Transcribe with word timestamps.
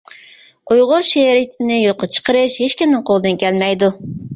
ئۇيغۇر 0.75 1.05
شېئىرىيىتىنى 1.11 1.79
يوققا 1.83 2.13
چىقىرىش 2.19 2.59
ھېچكىمنىڭ 2.67 3.09
قولىدىن 3.13 3.43
كەلمەيدۇ. 3.49 3.97